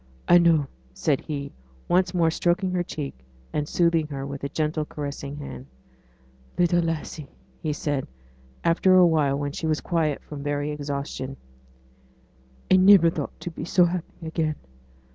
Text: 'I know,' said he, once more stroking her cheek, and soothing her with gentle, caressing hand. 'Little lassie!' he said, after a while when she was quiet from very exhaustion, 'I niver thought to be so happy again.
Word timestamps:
'I 0.27 0.39
know,' 0.39 0.67
said 0.95 1.21
he, 1.21 1.51
once 1.87 2.11
more 2.11 2.31
stroking 2.31 2.71
her 2.71 2.81
cheek, 2.81 3.13
and 3.53 3.67
soothing 3.69 4.07
her 4.07 4.25
with 4.25 4.41
gentle, 4.51 4.83
caressing 4.83 5.35
hand. 5.35 5.67
'Little 6.57 6.81
lassie!' 6.81 7.29
he 7.61 7.71
said, 7.71 8.07
after 8.63 8.95
a 8.95 9.05
while 9.05 9.37
when 9.37 9.51
she 9.51 9.67
was 9.67 9.79
quiet 9.79 10.23
from 10.23 10.41
very 10.41 10.71
exhaustion, 10.71 11.37
'I 12.71 12.77
niver 12.77 13.11
thought 13.11 13.39
to 13.41 13.51
be 13.51 13.63
so 13.63 13.85
happy 13.85 14.25
again. 14.25 14.55